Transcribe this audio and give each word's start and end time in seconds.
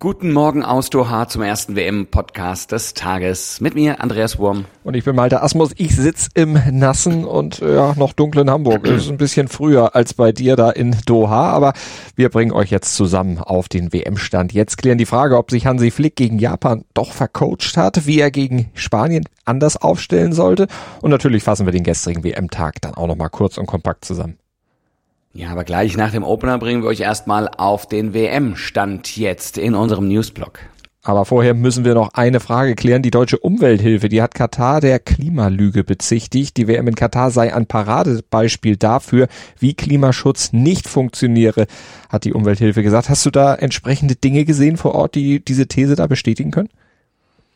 Guten 0.00 0.32
Morgen 0.32 0.64
aus 0.64 0.90
Doha 0.90 1.28
zum 1.28 1.42
ersten 1.42 1.76
WM-Podcast 1.76 2.72
des 2.72 2.94
Tages. 2.94 3.60
Mit 3.60 3.76
mir, 3.76 4.00
Andreas 4.00 4.36
Wurm. 4.36 4.64
Und 4.82 4.94
ich 4.94 5.04
bin 5.04 5.14
Malte 5.14 5.40
Asmus. 5.40 5.70
Ich 5.76 5.94
sitz 5.94 6.28
im 6.34 6.58
nassen 6.72 7.24
und 7.24 7.60
ja, 7.60 7.94
noch 7.96 8.12
dunklen 8.12 8.50
Hamburg. 8.50 8.84
Es 8.88 9.04
ist 9.04 9.08
ein 9.08 9.18
bisschen 9.18 9.46
früher 9.46 9.94
als 9.94 10.14
bei 10.14 10.32
dir 10.32 10.56
da 10.56 10.70
in 10.70 10.96
Doha, 11.06 11.50
aber 11.50 11.74
wir 12.16 12.28
bringen 12.28 12.50
euch 12.50 12.70
jetzt 12.70 12.96
zusammen 12.96 13.38
auf 13.38 13.68
den 13.68 13.92
WM-Stand. 13.92 14.52
Jetzt 14.52 14.78
klären 14.78 14.98
die 14.98 15.06
Frage, 15.06 15.38
ob 15.38 15.52
sich 15.52 15.64
Hansi 15.64 15.92
Flick 15.92 16.16
gegen 16.16 16.40
Japan 16.40 16.84
doch 16.94 17.12
vercoacht 17.12 17.76
hat, 17.76 18.04
wie 18.04 18.18
er 18.18 18.32
gegen 18.32 18.70
Spanien 18.74 19.26
anders 19.44 19.76
aufstellen 19.76 20.32
sollte. 20.32 20.66
Und 21.02 21.10
natürlich 21.10 21.44
fassen 21.44 21.66
wir 21.66 21.72
den 21.72 21.84
gestrigen 21.84 22.24
WM-Tag 22.24 22.80
dann 22.80 22.94
auch 22.94 23.06
nochmal 23.06 23.30
kurz 23.30 23.58
und 23.58 23.66
kompakt 23.66 24.04
zusammen. 24.04 24.38
Ja, 25.38 25.50
aber 25.50 25.62
gleich 25.62 25.96
nach 25.96 26.10
dem 26.10 26.24
Opener 26.24 26.58
bringen 26.58 26.82
wir 26.82 26.88
euch 26.88 26.98
erstmal 26.98 27.46
auf 27.46 27.86
den 27.86 28.12
WM-Stand 28.12 29.16
jetzt 29.16 29.56
in 29.56 29.76
unserem 29.76 30.08
Newsblog. 30.08 30.58
Aber 31.04 31.24
vorher 31.24 31.54
müssen 31.54 31.84
wir 31.84 31.94
noch 31.94 32.14
eine 32.14 32.40
Frage 32.40 32.74
klären. 32.74 33.02
Die 33.02 33.12
deutsche 33.12 33.38
Umwelthilfe, 33.38 34.08
die 34.08 34.20
hat 34.20 34.34
Katar 34.34 34.80
der 34.80 34.98
Klimalüge 34.98 35.84
bezichtigt. 35.84 36.56
Die 36.56 36.66
WM 36.66 36.88
in 36.88 36.96
Katar 36.96 37.30
sei 37.30 37.54
ein 37.54 37.66
Paradebeispiel 37.66 38.76
dafür, 38.76 39.28
wie 39.60 39.74
Klimaschutz 39.74 40.52
nicht 40.52 40.88
funktioniere, 40.88 41.68
hat 42.08 42.24
die 42.24 42.32
Umwelthilfe 42.32 42.82
gesagt. 42.82 43.08
Hast 43.08 43.24
du 43.24 43.30
da 43.30 43.54
entsprechende 43.54 44.16
Dinge 44.16 44.44
gesehen 44.44 44.76
vor 44.76 44.96
Ort, 44.96 45.14
die 45.14 45.38
diese 45.38 45.68
These 45.68 45.94
da 45.94 46.08
bestätigen 46.08 46.50
können? 46.50 46.70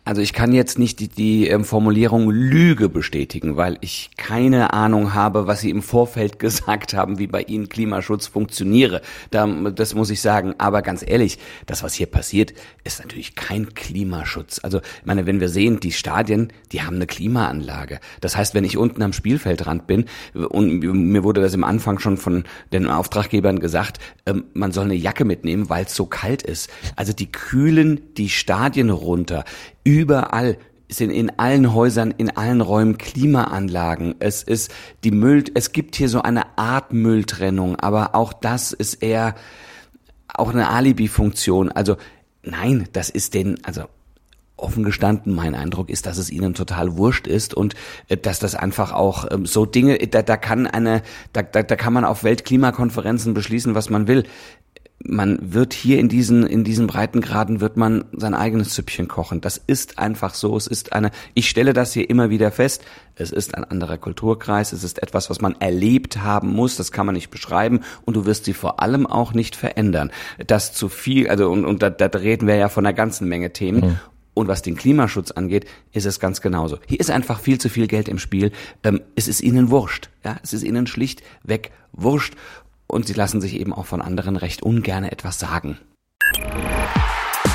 Also 0.05 0.20
ich 0.20 0.33
kann 0.33 0.52
jetzt 0.52 0.80
nicht 0.80 0.98
die, 0.98 1.06
die 1.06 1.47
ähm, 1.47 1.65
Formulierung 1.65 2.29
Lüge 2.29 2.88
bestätigen, 2.88 3.56
weil 3.56 3.79
ich 3.83 4.10
keine 4.16 4.73
Ahnung 4.73 5.15
habe, 5.15 5.47
was 5.47 5.60
Sie 5.60 5.70
im 5.70 5.80
Vorfeld 5.80 6.38
gesagt 6.41 6.95
haben, 6.95 7.20
wie 7.20 7.29
bei 7.29 7.43
Ihnen 7.43 7.69
Klimaschutz 7.69 8.27
funktioniere. 8.27 9.01
Da, 9.30 9.46
das 9.46 9.95
muss 9.95 10.10
ich 10.10 10.20
sagen. 10.20 10.55
Aber 10.59 10.83
ganz 10.83 11.05
ehrlich, 11.07 11.38
das, 11.66 11.84
was 11.84 11.95
hier 11.95 12.07
passiert, 12.07 12.52
ist 12.83 12.98
natürlich 12.98 13.37
kein 13.37 13.74
Klimaschutz. 13.74 14.59
Also, 14.65 14.79
ich 14.79 15.07
meine, 15.07 15.27
wenn 15.27 15.38
wir 15.38 15.48
sehen, 15.48 15.79
die 15.79 15.93
Stadien, 15.93 16.52
die 16.73 16.82
haben 16.82 16.96
eine 16.96 17.07
Klimaanlage. 17.07 18.01
Das 18.21 18.37
heißt, 18.37 18.55
wenn 18.55 18.65
ich 18.65 18.77
unten 18.77 19.02
am 19.02 19.12
Spielfeldrand 19.12 19.87
bin, 19.87 20.07
und 20.34 20.80
mir 20.80 21.23
wurde 21.23 21.43
das 21.43 21.55
im 21.55 21.62
Anfang 21.62 22.01
schon 22.01 22.16
von 22.16 22.43
den 22.73 22.88
Auftraggebern 22.88 23.60
gesagt, 23.60 24.01
ähm, 24.27 24.46
man 24.52 24.73
soll 24.73 24.87
eine 24.87 24.95
Jacke 24.95 25.24
mitnehmen, 25.24 25.71
weil 25.71 25.84
es 25.84 25.95
so 25.95 26.07
kalt 26.07 26.43
ist. 26.43 26.71
Also 26.96 27.12
die 27.12 27.30
kühlen 27.30 28.01
die 28.16 28.30
Stadien 28.30 28.90
runter 28.90 29.45
Überall 29.85 30.59
sind 30.88 31.11
in 31.11 31.38
allen 31.38 31.73
Häusern, 31.75 32.13
in 32.16 32.37
allen 32.37 32.61
Räumen 32.61 32.99
Klimaanlagen. 32.99 34.15
Es 34.19 34.43
ist 34.43 34.71
die 35.05 35.11
Müll, 35.11 35.45
es 35.55 35.73
gibt 35.73 35.97
hier 35.97 36.09
so 36.09 36.23
eine 36.23 36.59
Art 36.59 36.93
Mülltrennung, 36.93 37.77
aber 37.77 38.15
auch 38.15 38.33
das 38.33 38.73
ist 38.73 39.02
eher 39.02 39.35
auch 40.29 40.51
eine 40.51 40.69
Alibi-Funktion. 40.69 41.71
Also 41.73 41.97
nein, 42.43 42.89
das 42.93 43.11
ist 43.11 43.35
den, 43.35 43.65
also 43.65 43.85
offen 44.57 44.85
gestanden, 44.85 45.35
mein 45.35 45.55
Eindruck 45.55 45.91
ist, 45.91 46.07
dass 46.07 46.19
es 46.19 46.30
ihnen 46.30 46.55
total 46.55 46.96
wurscht 46.96 47.27
ist 47.27 47.52
und 47.52 47.74
äh, 48.09 48.17
dass 48.17 48.39
das 48.39 48.55
einfach 48.55 48.93
auch 48.93 49.27
ähm, 49.30 49.45
so 49.45 49.67
Dinge, 49.67 49.99
da, 49.99 50.23
da 50.23 50.37
kann 50.37 50.67
eine, 50.67 51.02
da, 51.33 51.43
da, 51.43 51.63
da 51.63 51.77
kann 51.77 51.93
man 51.93 52.05
auf 52.05 52.23
Weltklimakonferenzen 52.23 53.35
beschließen, 53.35 53.74
was 53.74 53.91
man 53.91 54.07
will 54.07 54.24
man 55.05 55.39
wird 55.41 55.73
hier 55.73 55.99
in 55.99 56.09
diesen, 56.09 56.47
in 56.47 56.65
diesen 56.65 56.87
Breitengraden 56.87 57.61
wird 57.61 57.77
man 57.77 58.05
sein 58.13 58.35
eigenes 58.35 58.75
Süppchen 58.75 59.09
kochen. 59.09 59.41
Das 59.41 59.61
ist 59.67 59.99
einfach 59.99 60.35
so. 60.35 60.57
Es 60.57 60.67
ist 60.67 60.93
eine, 60.93 61.11
ich 61.35 61.49
stelle 61.49 61.73
das 61.73 61.93
hier 61.93 62.09
immer 62.09 62.31
wieder 62.31 62.53
fest. 62.53 62.85
Es 63.17 63.33
ist 63.33 63.55
ein 63.55 63.65
anderer 63.65 63.99
Kulturkreis. 63.99 64.73
Es 64.73 64.84
ist 64.84 65.03
etwas, 65.03 65.28
was 65.28 65.41
man 65.41 65.61
erlebt 65.61 66.19
haben 66.19 66.53
muss. 66.53 66.77
Das 66.77 66.93
kann 66.93 67.06
man 67.06 67.15
nicht 67.15 67.31
beschreiben. 67.31 67.81
Und 68.05 68.15
du 68.15 68.27
wirst 68.27 68.45
sie 68.45 68.53
vor 68.53 68.81
allem 68.81 69.06
auch 69.06 69.33
nicht 69.33 69.56
verändern. 69.56 70.12
Das 70.47 70.73
zu 70.73 70.89
viel, 70.89 71.28
also, 71.28 71.50
und, 71.50 71.65
und 71.65 71.83
da, 71.83 71.91
da 71.91 72.06
reden 72.19 72.47
wir 72.47 72.56
ja 72.56 72.69
von 72.69 72.87
einer 72.87 72.95
ganzen 72.95 73.28
Menge 73.28 73.53
Themen. 73.53 73.81
Mhm. 73.81 73.99
Und 74.34 74.49
was 74.49 74.62
den 74.62 74.77
Klimaschutz 74.77 75.31
angeht, 75.31 75.67
ist 75.93 76.06
es 76.06 76.19
ganz 76.19 76.41
genauso. 76.41 76.78
Hier 76.87 77.00
ist 77.00 77.11
einfach 77.11 77.41
viel 77.41 77.59
zu 77.59 77.69
viel 77.69 77.87
Geld 77.87 78.09
im 78.09 78.19
Spiel. 78.19 78.53
Ähm, 78.83 79.00
es 79.15 79.28
ist 79.28 79.43
ihnen 79.43 79.71
wurscht. 79.71 80.09
Ja, 80.25 80.37
es 80.43 80.53
ist 80.53 80.62
ihnen 80.62 80.87
schlichtweg 80.87 81.73
wurscht 81.93 82.35
und 82.93 83.07
sie 83.07 83.15
lassen 83.15 83.41
sich 83.41 83.59
eben 83.59 83.73
auch 83.73 83.87
von 83.87 84.03
anderen 84.03 84.37
recht 84.37 84.63
ungern 84.63 85.05
etwas 85.05 85.39
sagen. 85.39 85.79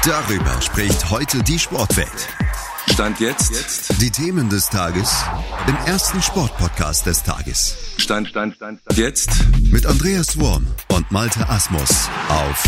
Darüber 0.04 0.62
spricht 0.62 1.10
heute 1.12 1.44
die 1.44 1.60
Sportwelt. 1.60 2.28
Stand 2.92 3.20
jetzt. 3.20 3.52
jetzt. 3.52 4.02
Die 4.02 4.10
Themen 4.10 4.50
des 4.50 4.70
Tages 4.70 5.24
im 5.68 5.76
ersten 5.86 6.22
Sportpodcast 6.22 7.06
des 7.06 7.22
Tages. 7.24 7.78
Stand, 7.98 8.30
Stand, 8.30 8.56
Stand, 8.56 8.82
Stand. 8.82 8.98
Jetzt. 8.98 9.30
Mit 9.72 9.86
Andreas 9.86 10.40
Worm 10.40 10.66
und 10.94 11.12
Malte 11.12 11.48
Asmus 11.50 12.10
auf 12.30 12.64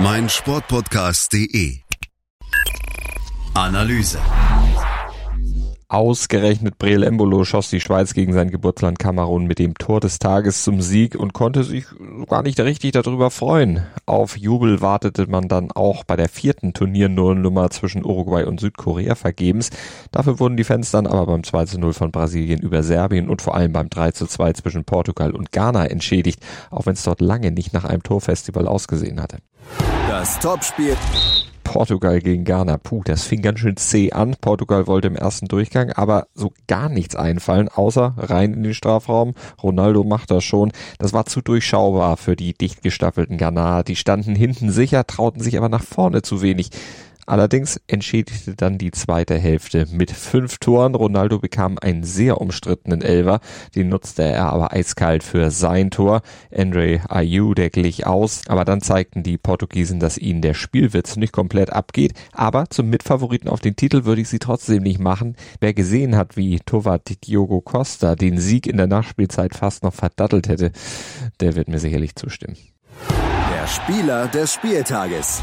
meinsportpodcast.de. 0.00 1.78
Analyse. 3.54 4.18
Ausgerechnet 5.94 6.76
Breel 6.76 7.04
Embolo 7.04 7.44
schoss 7.44 7.70
die 7.70 7.78
Schweiz 7.78 8.14
gegen 8.14 8.32
sein 8.32 8.50
Geburtsland 8.50 8.98
Kamerun 8.98 9.46
mit 9.46 9.60
dem 9.60 9.74
Tor 9.74 10.00
des 10.00 10.18
Tages 10.18 10.64
zum 10.64 10.80
Sieg 10.80 11.14
und 11.14 11.34
konnte 11.34 11.62
sich 11.62 11.84
gar 12.28 12.42
nicht 12.42 12.58
richtig 12.58 12.90
darüber 12.90 13.30
freuen. 13.30 13.86
Auf 14.04 14.36
Jubel 14.36 14.80
wartete 14.80 15.28
man 15.28 15.46
dann 15.46 15.70
auch 15.70 16.02
bei 16.02 16.16
der 16.16 16.28
vierten 16.28 16.72
Turniernummer 16.72 17.70
zwischen 17.70 18.04
Uruguay 18.04 18.42
und 18.42 18.58
Südkorea 18.58 19.14
vergebens. 19.14 19.70
Dafür 20.10 20.40
wurden 20.40 20.56
die 20.56 20.64
Fans 20.64 20.90
dann 20.90 21.06
aber 21.06 21.26
beim 21.26 21.44
2 21.44 21.66
zu 21.66 21.78
0 21.78 21.92
von 21.92 22.10
Brasilien 22.10 22.58
über 22.60 22.82
Serbien 22.82 23.28
und 23.28 23.40
vor 23.40 23.54
allem 23.54 23.72
beim 23.72 23.88
3 23.88 24.10
zu 24.10 24.26
2 24.26 24.54
zwischen 24.54 24.84
Portugal 24.84 25.30
und 25.30 25.52
Ghana 25.52 25.86
entschädigt, 25.86 26.40
auch 26.72 26.86
wenn 26.86 26.94
es 26.94 27.04
dort 27.04 27.20
lange 27.20 27.52
nicht 27.52 27.72
nach 27.72 27.84
einem 27.84 28.02
Torfestival 28.02 28.66
ausgesehen 28.66 29.22
hatte. 29.22 29.38
Das 30.08 30.40
Topspiel 30.40 30.96
Portugal 31.64 32.20
gegen 32.20 32.44
Ghana. 32.44 32.76
Puh, 32.76 33.02
das 33.04 33.24
fing 33.24 33.42
ganz 33.42 33.58
schön 33.58 33.76
zäh 33.76 34.12
an. 34.12 34.36
Portugal 34.40 34.86
wollte 34.86 35.08
im 35.08 35.16
ersten 35.16 35.46
Durchgang 35.46 35.90
aber 35.90 36.28
so 36.34 36.52
gar 36.68 36.88
nichts 36.88 37.16
einfallen, 37.16 37.68
außer 37.68 38.14
rein 38.16 38.54
in 38.54 38.62
den 38.62 38.74
Strafraum. 38.74 39.34
Ronaldo 39.62 40.04
macht 40.04 40.30
das 40.30 40.44
schon. 40.44 40.70
Das 40.98 41.12
war 41.12 41.26
zu 41.26 41.40
durchschaubar 41.40 42.16
für 42.16 42.36
die 42.36 42.52
dicht 42.52 42.82
gestaffelten 42.82 43.38
Ghanaer. 43.38 43.82
Die 43.82 43.96
standen 43.96 44.36
hinten 44.36 44.70
sicher, 44.70 45.06
trauten 45.06 45.42
sich 45.42 45.58
aber 45.58 45.68
nach 45.68 45.82
vorne 45.82 46.22
zu 46.22 46.42
wenig. 46.42 46.70
Allerdings 47.26 47.80
entschädigte 47.86 48.54
dann 48.54 48.78
die 48.78 48.90
zweite 48.90 49.36
Hälfte 49.36 49.86
mit 49.90 50.10
fünf 50.10 50.58
Toren. 50.58 50.94
Ronaldo 50.94 51.38
bekam 51.38 51.78
einen 51.80 52.04
sehr 52.04 52.40
umstrittenen 52.40 53.02
Elver, 53.02 53.40
den 53.74 53.88
nutzte 53.88 54.22
er 54.22 54.52
aber 54.52 54.72
eiskalt 54.72 55.22
für 55.22 55.50
sein 55.50 55.90
Tor. 55.90 56.22
Andre 56.54 57.00
Ayew, 57.08 57.54
der 57.54 57.70
glich 57.70 58.06
aus, 58.06 58.42
aber 58.48 58.64
dann 58.64 58.80
zeigten 58.80 59.22
die 59.22 59.38
Portugiesen, 59.38 60.00
dass 60.00 60.18
ihnen 60.18 60.42
der 60.42 60.54
Spielwitz 60.54 61.16
nicht 61.16 61.32
komplett 61.32 61.70
abgeht. 61.70 62.12
Aber 62.32 62.68
zum 62.70 62.90
Mitfavoriten 62.90 63.48
auf 63.48 63.60
den 63.60 63.76
Titel 63.76 64.04
würde 64.04 64.20
ich 64.20 64.28
sie 64.28 64.38
trotzdem 64.38 64.82
nicht 64.82 65.00
machen. 65.00 65.36
Wer 65.60 65.74
gesehen 65.74 66.16
hat, 66.16 66.36
wie 66.36 66.60
Torwart 66.60 67.26
Diogo 67.26 67.60
Costa 67.60 68.14
den 68.14 68.38
Sieg 68.38 68.66
in 68.66 68.76
der 68.76 68.86
Nachspielzeit 68.86 69.54
fast 69.54 69.82
noch 69.82 69.94
verdattelt 69.94 70.48
hätte, 70.48 70.72
der 71.40 71.56
wird 71.56 71.68
mir 71.68 71.78
sicherlich 71.78 72.14
zustimmen. 72.14 72.56
Der 73.08 73.66
Spieler 73.66 74.28
des 74.28 74.52
Spieltages. 74.54 75.42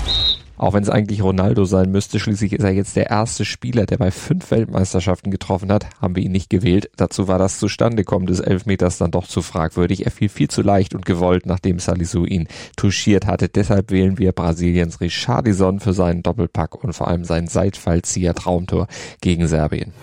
Auch 0.62 0.74
wenn 0.74 0.84
es 0.84 0.92
eigentlich 0.92 1.24
Ronaldo 1.24 1.66
sein 1.66 1.90
müsste, 1.90 2.20
schließlich 2.20 2.54
ist 2.54 2.64
er 2.64 2.70
jetzt 2.70 2.96
der 2.96 3.10
erste 3.10 3.46
Spieler, 3.46 3.88
der 3.88 3.98
bei 3.98 4.12
fünf 4.12 4.52
Weltmeisterschaften 4.52 5.32
getroffen 5.32 5.72
hat, 5.72 5.88
haben 6.00 6.16
wir 6.16 6.22
ihn 6.22 6.32
nicht 6.32 6.52
gewählt. 6.52 6.92
Dazu 6.98 7.28
war 7.28 7.40
das 7.40 7.58
Zustandekommen 7.58 8.28
des 8.28 8.42
Elfmeters 8.42 9.00
dann 9.00 9.10
doch 9.10 9.26
zu 9.26 9.42
fragwürdig. 9.42 10.06
Er 10.06 10.12
fiel 10.12 10.30
viel 10.30 10.50
zu 10.50 10.62
leicht 10.62 10.94
und 10.94 11.04
gewollt, 11.04 11.48
nachdem 11.48 11.80
Salisu 11.80 12.26
ihn 12.26 12.48
touchiert 12.78 13.26
hatte. 13.26 13.50
Deshalb 13.50 13.90
wählen 13.90 14.20
wir 14.20 14.34
Brasiliens 14.34 15.02
Richardison 15.02 15.80
für 15.80 15.94
seinen 15.94 16.22
Doppelpack 16.22 16.76
und 16.84 16.94
vor 16.94 17.08
allem 17.08 17.24
sein 17.26 17.48
Seitfallzieher 17.48 18.36
Traumtor 18.36 18.86
gegen 19.20 19.48
Serbien. 19.48 19.94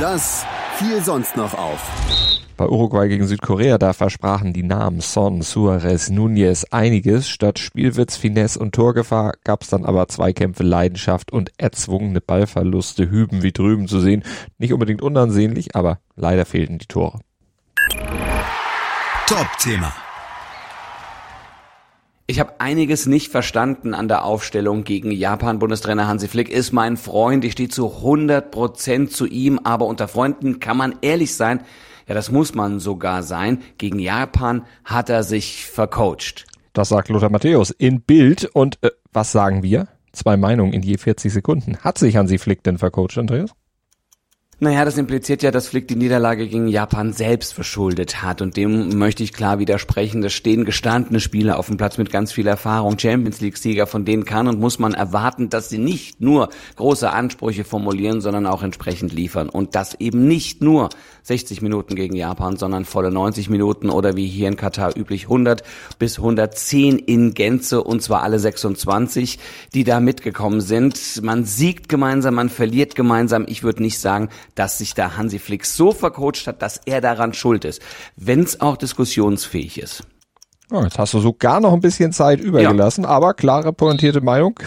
Das 0.00 0.46
fiel 0.78 1.02
sonst 1.02 1.36
noch 1.36 1.52
auf. 1.52 2.35
Bei 2.56 2.66
Uruguay 2.66 3.06
gegen 3.08 3.26
Südkorea, 3.26 3.76
da 3.76 3.92
versprachen 3.92 4.54
die 4.54 4.62
Namen 4.62 5.00
Son, 5.00 5.42
Suarez, 5.42 6.08
Nunez 6.08 6.64
einiges. 6.70 7.28
Statt 7.28 7.58
Spielwitz, 7.58 8.16
Finesse 8.16 8.58
und 8.58 8.74
Torgefahr 8.74 9.34
gab's 9.44 9.68
dann 9.68 9.84
aber 9.84 10.08
Zweikämpfe, 10.08 10.62
Leidenschaft 10.62 11.30
und 11.30 11.52
erzwungene 11.58 12.22
Ballverluste, 12.22 13.10
hüben 13.10 13.42
wie 13.42 13.52
drüben 13.52 13.88
zu 13.88 14.00
sehen. 14.00 14.22
Nicht 14.56 14.72
unbedingt 14.72 15.02
unansehnlich, 15.02 15.76
aber 15.76 15.98
leider 16.14 16.46
fehlten 16.46 16.78
die 16.78 16.86
Tore. 16.86 17.20
Top-Thema. 19.26 19.92
Ich 22.26 22.40
habe 22.40 22.54
einiges 22.58 23.04
nicht 23.04 23.30
verstanden 23.30 23.92
an 23.92 24.08
der 24.08 24.24
Aufstellung 24.24 24.84
gegen 24.84 25.10
Japan. 25.10 25.58
Bundestrainer 25.58 26.08
Hansi 26.08 26.26
Flick 26.26 26.48
ist 26.48 26.72
mein 26.72 26.96
Freund. 26.96 27.44
Ich 27.44 27.52
stehe 27.52 27.68
zu 27.68 27.96
100 27.96 28.50
Prozent 28.50 29.12
zu 29.12 29.26
ihm. 29.26 29.60
Aber 29.62 29.84
unter 29.84 30.08
Freunden 30.08 30.58
kann 30.58 30.78
man 30.78 30.96
ehrlich 31.02 31.36
sein. 31.36 31.60
Ja, 32.06 32.14
das 32.14 32.30
muss 32.30 32.54
man 32.54 32.78
sogar 32.78 33.22
sein. 33.22 33.62
Gegen 33.78 33.98
Japan 33.98 34.64
hat 34.84 35.10
er 35.10 35.22
sich 35.22 35.66
vercoacht. 35.66 36.46
Das 36.72 36.88
sagt 36.90 37.08
Lothar 37.08 37.30
Matthäus 37.30 37.70
in 37.70 38.00
Bild. 38.00 38.44
Und 38.44 38.78
äh, 38.82 38.90
was 39.12 39.32
sagen 39.32 39.62
wir? 39.62 39.88
Zwei 40.12 40.36
Meinungen 40.36 40.72
in 40.72 40.82
je 40.82 40.98
40 40.98 41.32
Sekunden. 41.32 41.78
Hat 41.78 41.98
sich 41.98 42.16
Hansi 42.16 42.38
Flick 42.38 42.62
denn 42.62 42.78
vercoacht, 42.78 43.18
Andreas? 43.18 43.50
Naja, 44.58 44.86
das 44.86 44.96
impliziert 44.96 45.42
ja, 45.42 45.50
dass 45.50 45.68
Flick 45.68 45.86
die 45.86 45.96
Niederlage 45.96 46.48
gegen 46.48 46.66
Japan 46.66 47.12
selbst 47.12 47.52
verschuldet 47.52 48.22
hat. 48.22 48.40
Und 48.40 48.56
dem 48.56 48.96
möchte 48.96 49.22
ich 49.22 49.34
klar 49.34 49.58
widersprechen. 49.58 50.22
Das 50.22 50.32
stehen 50.32 50.64
gestandene 50.64 51.20
Spieler 51.20 51.58
auf 51.58 51.66
dem 51.66 51.76
Platz 51.76 51.98
mit 51.98 52.10
ganz 52.10 52.32
viel 52.32 52.46
Erfahrung, 52.46 52.98
Champions 52.98 53.42
League-Sieger, 53.42 53.86
von 53.86 54.06
denen 54.06 54.24
kann 54.24 54.48
und 54.48 54.58
muss 54.58 54.78
man 54.78 54.94
erwarten, 54.94 55.50
dass 55.50 55.68
sie 55.68 55.76
nicht 55.76 56.22
nur 56.22 56.48
große 56.76 57.12
Ansprüche 57.12 57.64
formulieren, 57.64 58.22
sondern 58.22 58.46
auch 58.46 58.62
entsprechend 58.62 59.12
liefern. 59.12 59.50
Und 59.50 59.74
das 59.74 59.92
eben 60.00 60.26
nicht 60.26 60.62
nur 60.62 60.88
60 61.24 61.60
Minuten 61.60 61.94
gegen 61.94 62.16
Japan, 62.16 62.56
sondern 62.56 62.86
volle 62.86 63.10
90 63.10 63.50
Minuten 63.50 63.90
oder 63.90 64.16
wie 64.16 64.26
hier 64.26 64.48
in 64.48 64.56
Katar 64.56 64.96
üblich 64.96 65.24
100 65.24 65.64
bis 65.98 66.16
110 66.16 66.98
in 66.98 67.34
Gänze 67.34 67.82
und 67.82 68.00
zwar 68.00 68.22
alle 68.22 68.38
26, 68.38 69.38
die 69.74 69.84
da 69.84 70.00
mitgekommen 70.00 70.62
sind. 70.62 71.20
Man 71.22 71.44
siegt 71.44 71.90
gemeinsam, 71.90 72.36
man 72.36 72.48
verliert 72.48 72.94
gemeinsam. 72.94 73.44
Ich 73.48 73.62
würde 73.62 73.82
nicht 73.82 73.98
sagen, 73.98 74.30
dass 74.56 74.78
sich 74.78 74.94
da 74.94 75.16
Hansi 75.16 75.38
Flick 75.38 75.64
so 75.64 75.92
vercoacht 75.92 76.46
hat, 76.46 76.62
dass 76.62 76.80
er 76.84 77.00
daran 77.00 77.32
schuld 77.32 77.64
ist, 77.64 77.80
wenn 78.16 78.42
es 78.42 78.60
auch 78.60 78.76
diskussionsfähig 78.76 79.78
ist. 79.78 80.02
Oh, 80.70 80.82
jetzt 80.82 80.98
hast 80.98 81.14
du 81.14 81.20
sogar 81.20 81.60
noch 81.60 81.72
ein 81.72 81.80
bisschen 81.80 82.12
Zeit 82.12 82.40
übergelassen, 82.40 83.04
ja. 83.04 83.10
aber 83.10 83.34
klare, 83.34 83.72
pointierte 83.72 84.20
Meinung. 84.20 84.58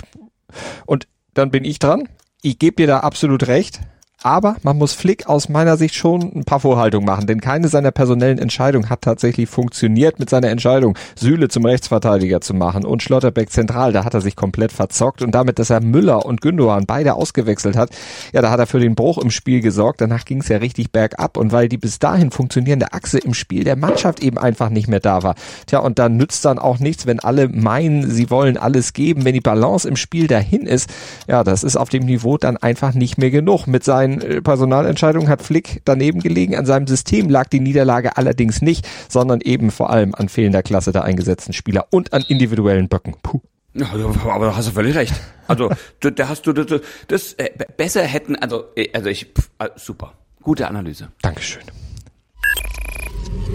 Und 0.85 1.07
dann 1.33 1.51
bin 1.51 1.65
ich 1.65 1.79
dran. 1.79 2.07
Ich 2.41 2.57
gebe 2.57 2.77
dir 2.77 2.87
da 2.87 2.99
absolut 3.01 3.47
recht. 3.47 3.81
Aber 4.21 4.57
man 4.63 4.77
muss 4.77 4.91
Flick 4.93 5.27
aus 5.27 5.47
meiner 5.47 5.77
Sicht 5.77 5.95
schon 5.95 6.21
ein 6.35 6.43
paar 6.43 6.59
Vorhaltungen 6.59 7.05
machen, 7.05 7.25
denn 7.25 7.39
keine 7.39 7.69
seiner 7.69 7.91
personellen 7.91 8.37
Entscheidungen 8.37 8.89
hat 8.89 9.01
tatsächlich 9.01 9.47
funktioniert 9.47 10.19
mit 10.19 10.29
seiner 10.29 10.49
Entscheidung, 10.49 10.97
Sühle 11.15 11.47
zum 11.47 11.63
Rechtsverteidiger 11.63 12.41
zu 12.41 12.53
machen 12.53 12.83
und 12.83 13.01
Schlotterbeck 13.01 13.49
zentral. 13.49 13.93
Da 13.93 14.03
hat 14.03 14.13
er 14.13 14.19
sich 14.19 14.35
komplett 14.35 14.73
verzockt 14.73 15.21
und 15.21 15.31
damit, 15.31 15.57
dass 15.57 15.69
er 15.69 15.79
Müller 15.79 16.25
und 16.25 16.41
Gündogan 16.41 16.85
beide 16.85 17.13
ausgewechselt 17.13 17.77
hat, 17.77 17.91
ja, 18.33 18.41
da 18.41 18.51
hat 18.51 18.59
er 18.59 18.67
für 18.67 18.81
den 18.81 18.95
Bruch 18.95 19.19
im 19.19 19.31
Spiel 19.31 19.61
gesorgt. 19.61 20.01
Danach 20.01 20.25
ging 20.25 20.41
es 20.41 20.49
ja 20.49 20.57
richtig 20.57 20.91
bergab 20.91 21.37
und 21.37 21.53
weil 21.53 21.69
die 21.69 21.77
bis 21.77 21.99
dahin 21.99 22.31
funktionierende 22.31 22.91
Achse 22.91 23.19
im 23.19 23.33
Spiel 23.33 23.63
der 23.63 23.77
Mannschaft 23.77 24.21
eben 24.21 24.37
einfach 24.37 24.69
nicht 24.69 24.89
mehr 24.89 24.99
da 24.99 25.23
war. 25.23 25.35
Tja, 25.65 25.79
und 25.79 25.97
dann 25.97 26.17
nützt 26.17 26.43
dann 26.43 26.59
auch 26.59 26.79
nichts, 26.79 27.05
wenn 27.05 27.21
alle 27.21 27.47
meinen, 27.47 28.11
sie 28.11 28.29
wollen 28.29 28.57
alles 28.57 28.91
geben, 28.91 29.23
wenn 29.23 29.33
die 29.33 29.39
Balance 29.39 29.87
im 29.87 29.95
Spiel 29.95 30.27
dahin 30.27 30.63
ist. 30.63 30.89
Ja, 31.27 31.45
das 31.45 31.63
ist 31.63 31.77
auf 31.77 31.87
dem 31.87 32.05
Niveau 32.05 32.37
dann 32.37 32.57
einfach 32.57 32.93
nicht 32.93 33.17
mehr 33.17 33.31
genug 33.31 33.65
mit 33.65 33.85
seinen 33.85 34.08
seinen 34.09 34.21
äh, 34.21 34.41
Personalentscheidungen 34.41 35.29
hat 35.29 35.41
Flick 35.41 35.81
daneben 35.85 36.19
gelegen. 36.19 36.55
An 36.55 36.65
seinem 36.65 36.87
System 36.87 37.29
lag 37.29 37.47
die 37.47 37.59
Niederlage 37.59 38.17
allerdings 38.17 38.61
nicht, 38.61 38.87
sondern 39.07 39.41
eben 39.41 39.71
vor 39.71 39.89
allem 39.89 40.15
an 40.15 40.29
fehlender 40.29 40.63
Klasse 40.63 40.91
der 40.91 41.03
eingesetzten 41.03 41.53
Spieler 41.53 41.87
und 41.91 42.13
an 42.13 42.23
individuellen 42.27 42.87
Böcken. 42.87 43.15
Puh. 43.21 43.41
Ja, 43.73 43.87
aber 44.27 44.47
da 44.47 44.55
hast 44.55 44.67
du 44.67 44.71
völlig 44.71 44.95
recht. 44.95 45.13
Also, 45.47 45.69
da 45.99 46.27
hast 46.27 46.47
du 46.47 46.53
das, 46.53 46.81
das 47.07 47.33
äh, 47.33 47.49
besser 47.77 48.03
hätten, 48.03 48.35
also, 48.35 48.65
äh, 48.75 48.89
also 48.93 49.09
ich, 49.09 49.27
pff, 49.27 49.49
super. 49.75 50.13
Gute 50.41 50.67
Analyse. 50.67 51.09
Dankeschön. 51.21 51.63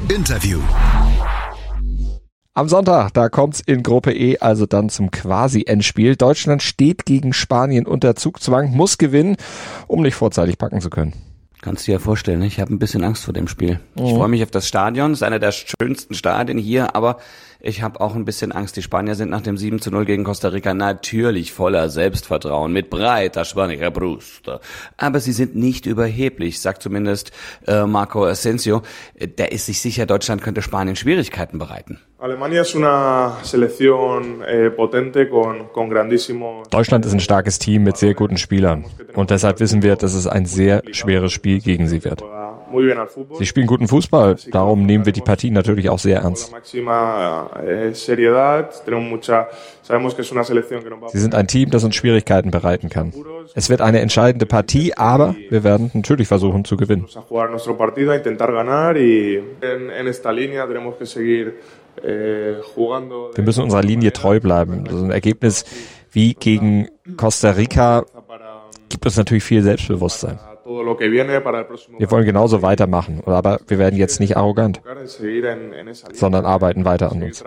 Interview. 0.08 0.60
Am 2.56 2.68
Sonntag, 2.68 3.12
da 3.14 3.28
kommt's 3.28 3.58
in 3.58 3.82
Gruppe 3.82 4.12
E 4.12 4.38
also 4.38 4.64
dann 4.64 4.88
zum 4.88 5.10
Quasi-Endspiel. 5.10 6.14
Deutschland 6.14 6.62
steht 6.62 7.04
gegen 7.04 7.32
Spanien 7.32 7.84
unter 7.84 8.14
Zugzwang, 8.14 8.70
muss 8.70 8.96
gewinnen, 8.96 9.36
um 9.88 10.02
nicht 10.02 10.14
vorzeitig 10.14 10.56
packen 10.56 10.80
zu 10.80 10.88
können. 10.88 11.14
Kannst 11.62 11.88
du 11.88 11.90
dir 11.90 11.98
vorstellen, 11.98 12.42
ich 12.42 12.60
habe 12.60 12.72
ein 12.72 12.78
bisschen 12.78 13.02
Angst 13.02 13.24
vor 13.24 13.34
dem 13.34 13.48
Spiel. 13.48 13.80
Ich 13.96 14.02
mhm. 14.02 14.18
freue 14.18 14.28
mich 14.28 14.44
auf 14.44 14.52
das 14.52 14.68
Stadion, 14.68 15.10
es 15.10 15.18
ist 15.18 15.22
einer 15.24 15.40
der 15.40 15.50
schönsten 15.50 16.14
Stadien 16.14 16.56
hier, 16.56 16.94
aber 16.94 17.16
ich 17.64 17.82
habe 17.82 18.00
auch 18.00 18.14
ein 18.14 18.26
bisschen 18.26 18.52
Angst. 18.52 18.76
Die 18.76 18.82
Spanier 18.82 19.14
sind 19.14 19.30
nach 19.30 19.40
dem 19.40 19.56
7 19.56 19.80
zu 19.80 19.90
0 19.90 20.04
gegen 20.04 20.24
Costa 20.24 20.48
Rica 20.48 20.74
natürlich 20.74 21.52
voller 21.52 21.88
Selbstvertrauen, 21.88 22.72
mit 22.72 22.90
breiter 22.90 23.44
spanischer 23.46 23.90
Brust. 23.90 24.50
Aber 24.98 25.18
sie 25.18 25.32
sind 25.32 25.56
nicht 25.56 25.86
überheblich, 25.86 26.60
sagt 26.60 26.82
zumindest 26.82 27.32
äh, 27.66 27.86
Marco 27.86 28.26
Asensio. 28.26 28.82
Der 29.38 29.52
ist 29.52 29.66
sich 29.66 29.80
sicher, 29.80 30.04
Deutschland 30.04 30.42
könnte 30.42 30.60
Spanien 30.60 30.94
Schwierigkeiten 30.94 31.58
bereiten. 31.58 32.00
Eh. 36.62 36.68
Deutschland 36.70 37.06
ist 37.06 37.12
ein 37.12 37.20
starkes 37.20 37.58
Team 37.58 37.84
mit 37.84 37.96
sehr 37.96 38.14
guten 38.14 38.36
Spielern. 38.36 38.84
Und 39.14 39.30
deshalb 39.30 39.60
wissen 39.60 39.82
wir, 39.82 39.96
dass 39.96 40.14
es 40.14 40.26
ein 40.26 40.44
sehr 40.46 40.82
schweres 40.92 41.32
Spiel 41.32 41.60
gegen 41.60 41.88
sie 41.88 42.04
wird. 42.04 42.22
Sie 43.38 43.46
spielen 43.46 43.66
guten 43.66 43.88
Fußball, 43.88 44.36
darum 44.50 44.86
nehmen 44.86 45.06
wir 45.06 45.12
die 45.12 45.20
Partie 45.20 45.50
natürlich 45.50 45.88
auch 45.88 45.98
sehr 45.98 46.20
ernst. 46.20 46.52
Eh, 46.54 47.92
sie 51.12 51.18
sind 51.18 51.34
ein 51.34 51.46
Team, 51.46 51.70
das 51.70 51.84
uns 51.84 51.94
Schwierigkeiten 51.94 52.50
bereiten 52.50 52.88
kann. 52.88 53.12
Es 53.54 53.70
wird 53.70 53.80
eine 53.80 54.00
entscheidende 54.00 54.46
Partie, 54.46 54.94
aber 54.96 55.34
wir 55.50 55.64
werden 55.64 55.90
natürlich 55.94 56.28
versuchen 56.28 56.64
zu 56.64 56.76
gewinnen. 56.76 57.06
Eh, 62.02 62.54
wir 63.34 63.44
müssen 63.44 63.62
unserer 63.62 63.82
Linie 63.82 64.12
treu 64.12 64.40
bleiben. 64.40 64.84
Also 64.88 65.04
ein 65.04 65.10
Ergebnis 65.10 65.64
wie 66.10 66.34
gegen 66.34 66.88
Costa 67.16 67.50
Rica 67.50 68.04
gibt 68.88 69.04
uns 69.06 69.16
natürlich 69.16 69.44
viel 69.44 69.62
Selbstbewusstsein. 69.62 70.38
Wir 70.64 72.10
wollen 72.10 72.24
genauso 72.24 72.62
weitermachen, 72.62 73.22
aber 73.26 73.60
wir 73.66 73.78
werden 73.78 73.98
jetzt 73.98 74.20
nicht 74.20 74.36
arrogant, 74.36 74.80
sondern 76.12 76.46
arbeiten 76.46 76.84
weiter 76.84 77.12
an 77.12 77.22
uns. 77.22 77.44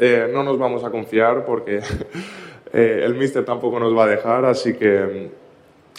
Eh, 0.00 0.30
no 0.32 0.42
nos 0.42 0.58
vamos 0.58 0.82
a 0.82 0.90
confiar 0.90 1.44
porque 1.44 1.82
eh, 2.72 3.02
el 3.04 3.14
Mister 3.16 3.44
tampoco 3.44 3.78
nos 3.78 3.94
va 3.94 4.04
a 4.04 4.06
dejar, 4.06 4.46
así 4.46 4.72
que, 4.72 5.30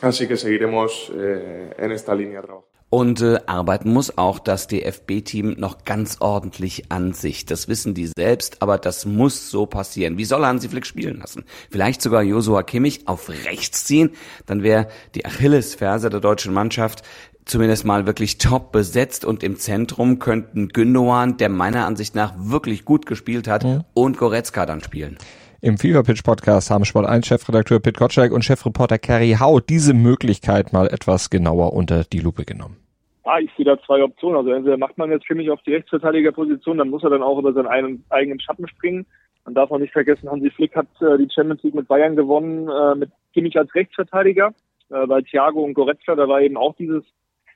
así 0.02 0.28
que 0.28 0.38
seguiremos 0.38 1.12
eh, 1.16 1.72
en 1.78 1.92
esta 1.92 2.16
línea 2.16 2.42
trabajando. 2.42 2.71
Und 2.92 3.22
äh, 3.22 3.40
arbeiten 3.46 3.94
muss 3.94 4.18
auch 4.18 4.38
das 4.38 4.68
DFB-Team 4.68 5.56
noch 5.58 5.86
ganz 5.86 6.18
ordentlich 6.20 6.92
an 6.92 7.14
sich. 7.14 7.46
Das 7.46 7.70
wissen 7.70 7.94
die 7.94 8.08
selbst, 8.08 8.62
aber 8.62 8.78
das 8.78 9.06
muss 9.06 9.50
so 9.50 9.66
passieren. 9.66 10.18
Wie 10.18 10.26
soll 10.26 10.46
Hansi 10.46 10.68
Flick 10.68 10.86
spielen 10.86 11.20
lassen? 11.20 11.46
Vielleicht 11.70 12.02
sogar 12.02 12.22
Josua 12.22 12.64
Kimmich 12.64 13.08
auf 13.08 13.30
rechts 13.30 13.86
ziehen? 13.86 14.10
Dann 14.46 14.62
wäre 14.62 14.90
die 15.16 15.26
Achillesferse 15.26 16.10
der 16.10 16.20
deutschen 16.20 16.54
Mannschaft 16.54 17.04
zumindest 17.46 17.86
mal 17.86 18.06
wirklich 18.06 18.38
top 18.40 18.74
besetzt 18.74 19.24
und 19.24 19.42
im 19.42 19.58
Zentrum 19.58 20.20
könnten 20.20 20.68
Gündogan, 20.68 21.38
der 21.38 21.48
meiner 21.48 21.86
Ansicht 21.86 22.14
nach 22.14 22.34
wirklich 22.38 22.84
gut 22.84 23.06
gespielt 23.06 23.48
hat, 23.48 23.64
ja. 23.64 23.86
und 23.94 24.18
Goretzka 24.18 24.66
dann 24.66 24.84
spielen. 24.84 25.18
Im 25.64 25.78
Fever 25.78 26.02
Pitch 26.02 26.24
Podcast 26.24 26.72
haben 26.72 26.86
Sport 26.86 27.06
1 27.06 27.28
Chefredakteur 27.28 27.80
Pit 27.80 27.96
Gottschalk 27.96 28.32
und 28.32 28.44
Chefreporter 28.44 28.98
Kerry 28.98 29.36
Hau 29.40 29.60
diese 29.60 29.94
Möglichkeit 29.94 30.74
mal 30.74 30.88
etwas 30.88 31.30
genauer 31.30 31.74
unter 31.74 32.04
die 32.04 32.18
Lupe 32.18 32.46
genommen. 32.46 32.78
Ah, 33.26 33.38
ich 33.38 33.52
sehe 33.56 33.66
da 33.66 33.80
zwei 33.86 34.02
Optionen. 34.02 34.38
Also 34.38 34.50
entweder 34.50 34.78
macht 34.78 34.98
man 34.98 35.12
jetzt 35.12 35.28
für 35.28 35.36
mich 35.36 35.52
auf 35.52 35.62
die 35.62 35.76
Rechtsverteidigerposition, 35.76 36.80
dann 36.80 36.90
muss 36.90 37.04
er 37.04 37.12
dann 37.12 37.22
auch 37.22 37.38
über 37.38 37.54
seinen 37.54 38.04
eigenen 38.10 38.40
Schatten 38.40 38.68
springen. 38.68 39.06
Man 39.46 39.54
darf 39.54 39.70
auch 39.70 39.78
nicht 39.78 39.94
vergessen, 39.94 40.32
Hansi 40.32 40.50
Flick 40.50 40.76
hat 40.76 40.88
äh, 41.00 41.20
die 41.20 41.30
Champions 41.32 41.62
League 41.62 41.76
mit 41.76 41.88
Bayern 41.88 42.16
gewonnen, 42.16 42.68
äh, 42.68 42.96
mit 42.96 43.12
Kimmich 43.32 43.56
als 43.56 43.74
Rechtsverteidiger, 43.76 44.56
äh, 44.90 45.08
weil 45.08 45.22
Thiago 45.22 45.62
und 45.62 45.76
Goretzka, 45.76 46.16
da 46.16 46.28
war 46.28 46.42
eben 46.42 46.58
auch 46.58 46.76
dieses 46.76 47.04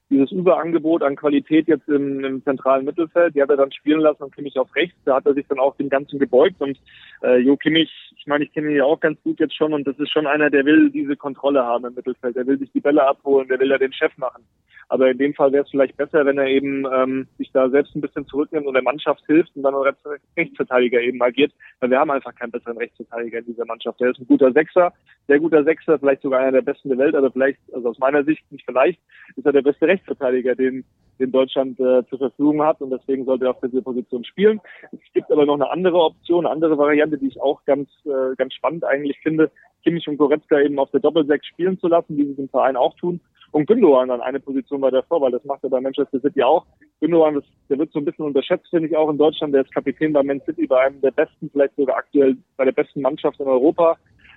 dieses 0.10 0.32
Überangebot 0.32 1.04
an 1.04 1.16
Qualität 1.16 1.68
jetzt 1.68 1.88
im, 1.88 2.24
im 2.24 2.44
zentralen 2.44 2.86
Mittelfeld, 2.86 3.36
die 3.36 3.42
hat 3.42 3.50
er 3.50 3.58
dann 3.58 3.72
spielen 3.72 4.02
lassen 4.02 4.24
und 4.24 4.36
Kimmich 4.36 4.58
auf 4.58 4.74
rechts. 4.76 4.98
Da 5.06 5.16
hat 5.16 5.26
er 5.26 5.34
sich 5.34 5.48
dann 5.48 5.60
auch 5.60 5.76
dem 5.78 5.90
Ganzen 5.90 6.20
gebeugt 6.20 6.60
und 6.60 6.80
äh, 7.24 7.38
Jo 7.38 7.58
Kimmich, 7.58 7.92
ich 8.16 8.28
meine, 8.28 8.44
ich 8.44 8.54
kenne 8.54 8.70
ihn 8.70 8.78
ja 8.78 8.86
auch 8.86 9.00
ganz 9.00 9.22
gut 9.24 9.40
jetzt 9.40 9.56
schon 9.56 9.74
und 9.74 9.88
das 9.88 9.98
ist 9.98 10.12
schon 10.12 10.28
einer, 10.28 10.50
der 10.50 10.66
will 10.66 10.90
diese 10.92 11.16
Kontrolle 11.16 11.64
haben 11.64 11.86
im 11.86 11.96
Mittelfeld. 11.96 12.36
Der 12.36 12.46
will 12.46 12.60
sich 12.60 12.72
die 12.72 12.80
Bälle 12.80 13.08
abholen, 13.08 13.48
der 13.48 13.60
will 13.60 13.70
ja 13.70 13.78
den 13.78 13.94
Chef 13.94 14.16
machen. 14.18 14.44
Aber 14.88 15.10
in 15.10 15.18
dem 15.18 15.34
Fall 15.34 15.52
wäre 15.52 15.64
es 15.64 15.70
vielleicht 15.70 15.98
besser, 15.98 16.26
wenn 16.26 16.38
er 16.38 16.48
eben 16.48 16.86
ähm, 16.94 17.28
sich 17.38 17.52
da 17.52 17.70
selbst 17.70 17.96
ein 17.96 18.02
bisschen 18.02 18.28
zurücknimmt 18.28 18.68
und 18.68 18.74
der 18.74 18.84
Mannschaft 18.84 19.24
hilft 19.26 19.56
und 19.56 19.64
dann 19.64 19.74
als 19.74 19.98
Rechtsverteidiger 20.38 21.02
eben 21.02 21.22
agiert. 21.22 21.52
Weil 21.80 21.90
wir 21.90 22.00
haben 22.00 22.12
einfach 22.12 22.36
keinen 22.36 22.52
besseren 22.52 22.78
Rechtsverteidiger 22.78 23.40
in 23.40 23.46
dieser 23.46 23.66
Mannschaft. 23.66 24.00
Der 24.00 24.12
ist 24.12 24.20
ein 24.20 24.28
guter 24.28 24.52
Sechser, 24.52 24.94
sehr 25.28 25.40
guter 25.40 25.64
Sechser, 25.64 25.98
vielleicht 25.98 26.22
sogar 26.22 26.42
einer 26.42 26.52
der 26.52 26.62
besten 26.62 26.90
der 26.90 26.98
Welt, 26.98 27.16
aber 27.16 27.32
vielleicht, 27.32 27.60
also 27.74 27.90
aus 27.90 28.00
meiner 28.00 28.24
Sicht 28.24 28.44
nicht 28.52 28.66
vielleicht, 28.66 29.00
ist 29.36 29.46
er 29.46 29.54
der 29.54 29.64
beste 29.64 29.88
Rechtsverteidiger, 29.88 30.56
den, 30.56 30.86
den 31.20 31.32
Deutschland 31.32 31.80
äh, 31.80 32.04
zur 32.10 32.20
Verfügung 32.20 32.62
hat 32.62 32.82
und 32.82 32.92
deswegen 32.92 33.26
sollte 33.26 33.46
er 33.46 33.52
auf 33.52 33.62
dieser 33.62 33.82
Position 33.82 34.24
spielen. 34.24 34.62
Es 34.92 35.14
gibt 35.14 35.32
aber 35.32 35.46
noch 35.46 35.56
eine 35.56 35.70
andere 35.70 35.98
Option, 35.98 36.46
eine 36.46 36.54
andere 36.54 36.78
Variante, 36.78 37.18
die 37.18 37.28
ich 37.28 37.42
auch 37.42 37.64
ganz, 37.66 37.90
äh, 38.06 38.36
ganz 38.38 38.54
spannend 38.54 38.84
eigentlich 38.84 39.20
finde, 39.22 39.50
Kimmich 39.84 40.08
und 40.08 40.18
Goretzka 40.18 40.60
eben 40.60 40.80
auf 40.80 40.92
der 40.92 41.00
Doppelsechs 41.00 41.46
spielen 41.48 41.80
zu 41.80 41.88
lassen, 41.88 42.18
wie 42.18 42.26
sie 42.26 42.32
es 42.34 42.40
im 42.40 42.50
Verein 42.50 42.76
auch 42.76 42.96
tun 42.96 43.20
und 43.56 43.68
Gündogan 43.68 44.10
dann 44.10 44.20
eine 44.20 44.42
Position 44.42 44.82
weiter 44.82 45.02
vor, 45.04 45.22
weil 45.22 45.32
das 45.32 45.46
macht 45.46 45.64
er 45.64 45.70
bei 45.70 45.80
Manchester 45.80 46.20
City 46.20 46.44
auch. 46.44 46.66
Gündogan, 47.00 47.36
das, 47.36 47.46
der 47.70 47.80
wird 47.80 47.90
so 47.94 48.00
ein 48.00 48.06
bisschen 48.06 48.26
unterschätzt, 48.26 48.68
finde 48.70 48.90
ich 48.90 48.98
auch 48.98 49.10
in 49.10 49.18
Deutschland. 49.18 49.54
Der 49.54 49.62
ist 49.62 49.74
Kapitän 49.74 50.12
bei 50.12 50.24
Man 50.24 50.42
City, 50.42 50.68
bei 50.68 50.82
einem 50.82 51.00
der 51.00 51.12
besten, 51.12 51.50
vielleicht 51.50 51.74
sogar 51.78 51.96
aktuell 51.96 52.36
bei 52.58 52.66
der 52.66 52.74
besten 52.74 53.00
Mannschaft 53.00 53.40
in 53.40 53.48
Europa. 53.48 53.96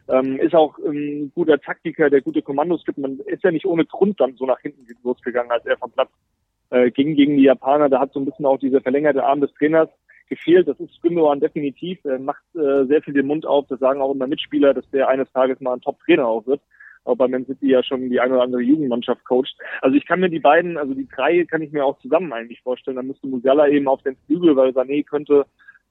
Ähm, 0.09 0.39
ist 0.39 0.55
auch 0.55 0.79
ein 0.79 1.33
guter 1.35 1.59
Taktiker, 1.59 2.11
der 2.11 2.21
gute 2.21 2.43
Kommandos 2.43 2.85
gibt. 2.85 2.99
Man 2.99 3.19
ist 3.27 3.43
ja 3.43 3.51
nicht 3.51 3.67
ohne 3.67 3.85
Grund 3.87 4.21
dann 4.21 4.37
so 4.37 4.47
nach 4.47 4.61
hinten 4.61 4.87
losgegangen, 5.03 5.51
als 5.51 5.67
er 5.67 5.77
vom 5.79 5.91
Platz 5.91 6.11
äh, 6.71 6.93
ging 6.93 7.17
gegen 7.17 7.39
die 7.39 7.43
Japaner. 7.43 7.89
Da 7.89 7.99
hat 7.99 8.13
so 8.13 8.21
ein 8.21 8.25
bisschen 8.25 8.47
auch 8.47 8.61
dieser 8.61 8.81
verlängerte 8.81 9.25
Arm 9.25 9.41
des 9.41 9.53
Trainers 9.55 9.89
gefehlt. 10.29 10.69
Das 10.69 10.79
ist 10.79 11.03
Gündogan 11.03 11.41
definitiv. 11.41 11.99
Er 12.05 12.21
macht 12.21 12.45
äh, 12.55 12.85
sehr 12.87 13.03
viel 13.03 13.15
den 13.15 13.27
Mund 13.27 13.47
auf. 13.47 13.67
Das 13.67 13.81
sagen 13.81 14.01
auch 14.01 14.15
immer 14.15 14.29
Mitspieler, 14.29 14.75
dass 14.75 14.89
der 14.91 15.09
eines 15.09 15.29
Tages 15.33 15.61
mal 15.61 15.73
ein 15.73 15.81
Top-Trainer 15.81 16.29
auch 16.29 16.47
wird. 16.47 16.61
Auch 17.09 17.17
bei 17.17 17.29
Man 17.29 17.47
City 17.47 17.71
ja 17.71 17.83
schon 17.83 18.09
die 18.11 18.21
eine 18.21 18.35
oder 18.35 18.43
andere 18.43 18.63
Jugendmannschaft 18.63 19.25
coacht. 19.25 19.57
Also 19.81 19.97
ich 19.97 20.07
kann 20.07 20.21
mir 20.21 20.29
die 20.29 20.41
beiden, 20.41 20.77
also 20.77 20.95
die 20.95 21.09
drei 21.09 21.45
kann 21.45 21.63
ich 21.63 21.73
mir 21.73 21.85
auch 21.85 21.99
zusammen 22.01 22.33
eigentlich 22.33 22.61
vorstellen. 22.63 22.97
Dann 22.97 23.07
müsste 23.07 23.27
Musiala 23.27 23.69
eben 23.69 23.89
auf 23.89 24.03
den 24.03 24.17
Flügel, 24.27 24.57
weil 24.57 24.71
Sané 24.71 25.05
könnte 25.05 25.47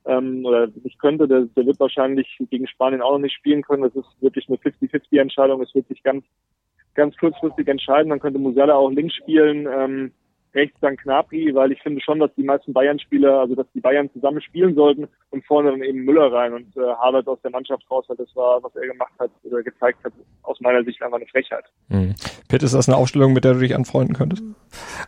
ähm, 0.05 0.45
oder 0.45 0.67
nicht 0.83 0.99
könnte, 0.99 1.27
der, 1.27 1.41
der 1.55 1.65
wird 1.65 1.79
wahrscheinlich 1.79 2.37
gegen 2.49 2.67
Spanien 2.67 3.01
auch 3.01 3.13
noch 3.13 3.19
nicht 3.19 3.35
spielen 3.35 3.61
können. 3.61 3.83
Das 3.83 3.95
ist 3.95 4.21
wirklich 4.21 4.47
eine 4.47 4.57
50-50-Entscheidung. 4.57 5.61
Es 5.61 5.75
wird 5.75 5.87
sich 5.87 6.01
ganz, 6.01 6.23
ganz 6.93 7.15
kurzfristig 7.17 7.67
entscheiden. 7.67 8.09
Dann 8.09 8.19
könnte 8.19 8.39
Musiala 8.39 8.75
auch 8.75 8.89
links 8.89 9.15
spielen. 9.15 9.67
Ähm, 9.69 10.11
rechts 10.57 10.77
dann 10.81 10.97
Knapri, 10.97 11.53
weil 11.55 11.71
ich 11.71 11.81
finde 11.81 12.01
schon, 12.01 12.19
dass 12.19 12.33
die 12.35 12.43
meisten 12.43 12.73
Bayern-Spieler, 12.73 13.39
also 13.39 13.55
dass 13.55 13.67
die 13.73 13.79
Bayern 13.79 14.09
zusammen 14.11 14.41
spielen 14.41 14.75
sollten 14.75 15.07
und 15.29 15.45
vorne 15.45 15.71
dann 15.71 15.83
eben 15.83 16.03
Müller 16.03 16.31
rein 16.31 16.53
und 16.53 16.75
äh, 16.75 16.81
Harvard 16.81 17.27
aus 17.27 17.39
der 17.43 17.51
Mannschaft 17.51 17.89
raus, 17.89 18.05
weil 18.07 18.17
das 18.17 18.35
war, 18.35 18.61
was 18.63 18.75
er 18.75 18.87
gemacht 18.87 19.13
hat 19.19 19.31
oder 19.43 19.63
gezeigt 19.63 20.03
hat, 20.03 20.13
aus 20.43 20.59
meiner 20.61 20.83
Sicht 20.83 21.01
einfach 21.01 21.17
eine 21.17 21.27
Frechheit. 21.27 21.63
Mhm. 21.89 22.15
Pitt, 22.47 22.63
ist 22.63 22.73
das 22.73 22.87
eine 22.87 22.97
Aufstellung, 22.97 23.33
mit 23.33 23.43
der 23.43 23.53
du 23.53 23.59
dich 23.59 23.75
anfreunden 23.75 24.15
könntest? 24.15 24.43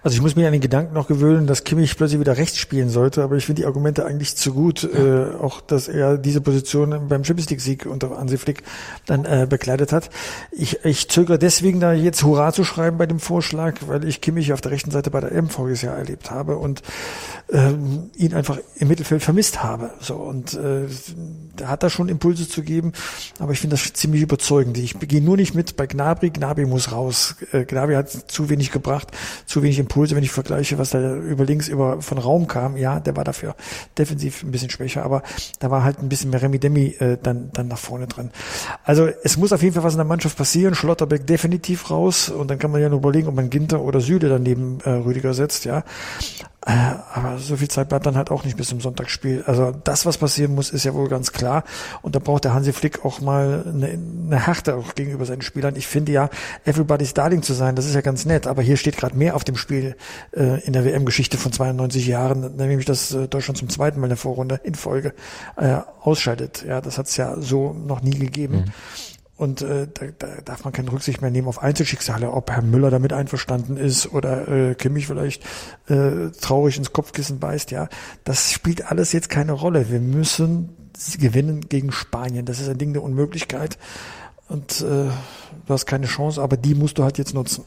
Also 0.03 0.15
ich 0.15 0.21
muss 0.21 0.35
mir 0.35 0.47
an 0.47 0.53
den 0.53 0.61
Gedanken 0.61 0.93
noch 0.93 1.07
gewöhnen, 1.07 1.47
dass 1.47 1.63
Kimmich 1.63 1.97
plötzlich 1.97 2.19
wieder 2.19 2.37
rechts 2.37 2.57
spielen 2.57 2.89
sollte, 2.89 3.23
aber 3.23 3.35
ich 3.35 3.45
finde 3.45 3.61
die 3.61 3.65
Argumente 3.65 4.05
eigentlich 4.05 4.35
zu 4.35 4.53
gut, 4.53 4.83
ja. 4.83 5.33
äh, 5.33 5.35
auch 5.35 5.61
dass 5.61 5.87
er 5.87 6.17
diese 6.17 6.41
Position 6.41 7.07
beim 7.07 7.23
Champions 7.23 7.49
League 7.49 7.61
Sieg 7.61 7.85
unter 7.85 8.17
Hansi 8.17 8.37
Flick 8.37 8.63
dann 9.05 9.25
äh, 9.25 9.47
bekleidet 9.49 9.91
hat. 9.91 10.09
Ich, 10.51 10.83
ich 10.85 11.09
zögere 11.09 11.37
deswegen 11.39 11.79
da 11.79 11.93
jetzt 11.93 12.23
Hurra 12.23 12.51
zu 12.51 12.63
schreiben 12.63 12.97
bei 12.97 13.05
dem 13.05 13.19
Vorschlag, 13.19 13.75
weil 13.87 14.05
ich 14.05 14.21
Kimmich 14.21 14.53
auf 14.53 14.61
der 14.61 14.71
rechten 14.71 14.91
Seite 14.91 15.09
bei 15.09 15.21
der 15.21 15.31
EM 15.39 15.49
voriges 15.49 15.81
Jahr 15.81 15.97
erlebt 15.97 16.31
habe 16.31 16.57
und 16.57 16.81
äh, 17.51 17.71
ihn 18.15 18.33
einfach 18.33 18.59
im 18.75 18.87
Mittelfeld 18.87 19.23
vermisst 19.23 19.63
habe. 19.63 19.91
So 19.99 20.15
und 20.15 20.53
äh, 20.53 20.85
da 21.55 21.67
hat 21.67 21.83
er 21.83 21.89
schon 21.89 22.09
Impulse 22.09 22.47
zu 22.47 22.61
geben, 22.61 22.93
aber 23.39 23.53
ich 23.53 23.59
finde 23.59 23.75
das 23.75 23.93
ziemlich 23.93 24.21
überzeugend. 24.21 24.77
Ich 24.77 24.97
gehe 24.99 25.21
nur 25.21 25.37
nicht 25.37 25.55
mit 25.55 25.75
bei 25.75 25.87
Gnabry. 25.87 26.29
Gnabry 26.29 26.65
muss 26.65 26.91
raus. 26.91 27.35
Äh, 27.51 27.65
Gnabry 27.65 27.95
hat 27.95 28.09
zu 28.09 28.49
wenig 28.49 28.71
gebracht, 28.71 29.09
zu 29.45 29.63
wenig 29.63 29.79
Impulse, 29.79 30.15
wenn 30.15 30.23
ich 30.23 30.31
vergleiche, 30.31 30.77
was 30.77 30.91
da 30.91 31.15
über 31.15 31.45
links 31.45 31.67
über 31.67 32.01
von 32.01 32.17
Raum 32.17 32.47
kam. 32.47 32.77
Ja, 32.77 32.99
der 32.99 33.15
war 33.15 33.23
dafür 33.23 33.55
defensiv 33.97 34.43
ein 34.43 34.51
bisschen 34.51 34.69
schwächer, 34.69 35.03
aber 35.03 35.23
da 35.59 35.71
war 35.71 35.83
halt 35.83 35.99
ein 35.99 36.09
bisschen 36.09 36.29
mehr 36.29 36.41
Remi 36.41 36.59
Demi 36.59 36.95
äh, 36.99 37.17
dann 37.21 37.49
dann 37.53 37.67
nach 37.67 37.77
vorne 37.77 38.07
dran. 38.07 38.31
Also 38.83 39.09
es 39.23 39.37
muss 39.37 39.53
auf 39.53 39.61
jeden 39.61 39.73
Fall 39.73 39.83
was 39.83 39.93
in 39.93 39.99
der 39.99 40.05
Mannschaft 40.05 40.37
passieren. 40.37 40.75
Schlotterbeck 40.75 41.25
definitiv 41.25 41.89
raus 41.89 42.29
und 42.29 42.49
dann 42.49 42.59
kann 42.59 42.71
man 42.71 42.81
ja 42.81 42.89
nur 42.89 42.99
überlegen, 42.99 43.27
ob 43.27 43.35
man 43.35 43.49
Ginter 43.49 43.81
oder 43.81 44.01
Süle 44.01 44.29
daneben 44.29 44.79
äh, 44.83 44.89
Rüdiger 44.91 45.28
setzt, 45.33 45.65
ja. 45.65 45.83
Äh, 46.65 46.71
aber 47.13 47.37
so 47.37 47.55
viel 47.55 47.69
Zeit 47.69 47.87
bleibt 47.87 48.05
dann 48.05 48.17
halt 48.17 48.31
auch 48.31 48.43
nicht 48.43 48.57
bis 48.57 48.67
zum 48.67 48.81
Sonntagsspiel. 48.81 49.43
Also 49.47 49.71
das, 49.83 50.05
was 50.05 50.17
passieren 50.17 50.53
muss, 50.53 50.71
ist 50.71 50.83
ja 50.83 50.93
wohl 50.93 51.07
ganz 51.07 51.31
klar. 51.31 51.63
Und 52.01 52.15
da 52.15 52.19
braucht 52.19 52.43
der 52.43 52.53
Hansi 52.53 52.73
Flick 52.73 53.05
auch 53.05 53.21
mal 53.21 53.63
eine, 53.65 53.87
eine 53.87 54.45
Härte 54.45 54.75
auch 54.75 54.93
gegenüber 54.93 55.25
seinen 55.25 55.41
Spielern. 55.41 55.77
Ich 55.77 55.87
finde 55.87 56.11
ja, 56.11 56.29
everybody's 56.65 57.13
darling 57.13 57.43
zu 57.43 57.53
sein, 57.53 57.75
das 57.75 57.85
ist 57.85 57.95
ja 57.95 58.01
ganz 58.01 58.25
nett. 58.25 58.45
Aber 58.45 58.61
hier 58.61 58.75
steht 58.75 58.97
gerade 58.97 59.15
mehr 59.15 59.35
auf 59.35 59.45
dem 59.45 59.55
Spiel 59.55 59.95
äh, 60.35 60.61
in 60.65 60.73
der 60.73 60.83
WM-Geschichte 60.83 61.37
von 61.37 61.53
92 61.53 62.05
Jahren, 62.05 62.57
nämlich 62.57 62.85
dass 62.85 63.13
äh, 63.13 63.29
Deutschland 63.29 63.57
zum 63.57 63.69
zweiten 63.69 63.99
Mal 63.99 64.07
in 64.07 64.09
der 64.09 64.17
Vorrunde 64.17 64.59
in 64.63 64.75
Folge 64.75 65.13
äh, 65.55 65.77
ausscheidet. 66.01 66.65
Ja, 66.67 66.81
das 66.81 66.97
hat 66.97 67.07
es 67.07 67.15
ja 67.15 67.39
so 67.39 67.73
noch 67.73 68.01
nie 68.01 68.19
gegeben. 68.19 68.65
Mhm. 68.65 68.71
Und 69.39 69.61
äh, 69.61 69.87
da, 69.93 70.07
da 70.17 70.41
darf 70.43 70.65
man 70.65 70.73
keine 70.73 70.91
Rücksicht 70.91 71.21
mehr 71.21 71.31
nehmen 71.31 71.47
auf 71.47 71.63
Einzelschicksale, 71.63 72.29
ob 72.29 72.51
Herr 72.51 72.61
Müller 72.61 72.89
damit 72.89 73.13
einverstanden 73.13 73.77
ist 73.77 74.11
oder 74.11 74.49
äh, 74.49 74.75
Kimmich 74.75 75.07
vielleicht 75.07 75.45
äh, 75.87 76.29
traurig 76.41 76.75
ins 76.75 76.91
Kopfkissen 76.91 77.39
beißt. 77.39 77.71
Ja, 77.71 77.87
das 78.25 78.51
spielt 78.51 78.91
alles 78.91 79.13
jetzt 79.13 79.29
keine 79.29 79.53
Rolle. 79.53 79.89
Wir 79.89 80.01
müssen 80.01 80.75
gewinnen 81.17 81.61
gegen 81.69 81.93
Spanien. 81.93 82.45
Das 82.45 82.59
ist 82.59 82.67
ein 82.67 82.77
Ding 82.77 82.91
der 82.91 83.01
Unmöglichkeit. 83.01 83.77
Und 84.49 84.81
äh, 84.81 85.05
du 85.05 85.13
hast 85.69 85.85
keine 85.85 86.07
Chance, 86.07 86.41
aber 86.41 86.57
die 86.57 86.75
musst 86.75 86.97
du 86.97 87.05
halt 87.05 87.17
jetzt 87.17 87.33
nutzen. 87.33 87.63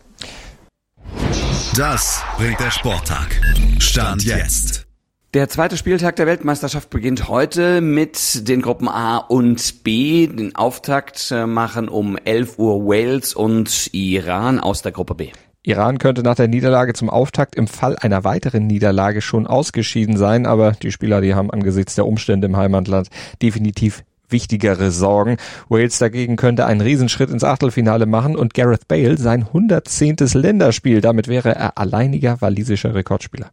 Das 1.74 2.22
bringt 2.36 2.60
der 2.60 2.70
Sporttag. 2.70 3.40
Stand 3.78 4.24
jetzt. 4.24 4.91
Der 5.34 5.48
zweite 5.48 5.78
Spieltag 5.78 6.16
der 6.16 6.26
Weltmeisterschaft 6.26 6.90
beginnt 6.90 7.26
heute 7.26 7.80
mit 7.80 8.46
den 8.48 8.60
Gruppen 8.60 8.86
A 8.86 9.16
und 9.16 9.82
B. 9.82 10.26
Den 10.26 10.54
Auftakt 10.54 11.30
äh, 11.30 11.46
machen 11.46 11.88
um 11.88 12.18
11 12.18 12.58
Uhr 12.58 12.84
Wales 12.84 13.32
und 13.32 13.88
Iran 13.94 14.60
aus 14.60 14.82
der 14.82 14.92
Gruppe 14.92 15.14
B. 15.14 15.30
Iran 15.62 15.96
könnte 15.96 16.22
nach 16.22 16.34
der 16.34 16.48
Niederlage 16.48 16.92
zum 16.92 17.08
Auftakt 17.08 17.54
im 17.54 17.66
Fall 17.66 17.96
einer 17.96 18.24
weiteren 18.24 18.66
Niederlage 18.66 19.22
schon 19.22 19.46
ausgeschieden 19.46 20.18
sein, 20.18 20.44
aber 20.44 20.72
die 20.72 20.92
Spieler, 20.92 21.22
die 21.22 21.34
haben 21.34 21.50
angesichts 21.50 21.94
der 21.94 22.06
Umstände 22.06 22.46
im 22.48 22.58
Heimatland 22.58 23.08
definitiv 23.40 24.04
wichtigere 24.28 24.90
Sorgen. 24.90 25.38
Wales 25.70 25.98
dagegen 25.98 26.36
könnte 26.36 26.66
einen 26.66 26.82
Riesenschritt 26.82 27.30
ins 27.30 27.44
Achtelfinale 27.44 28.04
machen 28.04 28.36
und 28.36 28.52
Gareth 28.52 28.86
Bale 28.86 29.16
sein 29.16 29.44
110. 29.44 30.16
Länderspiel. 30.34 31.00
Damit 31.00 31.26
wäre 31.26 31.54
er 31.54 31.78
alleiniger 31.78 32.42
walisischer 32.42 32.94
Rekordspieler. 32.94 33.50